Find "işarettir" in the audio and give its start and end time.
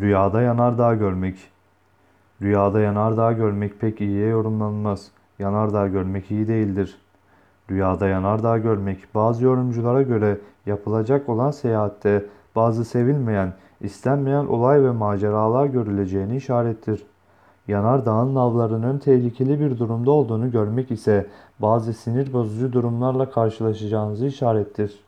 16.36-17.06, 24.26-25.04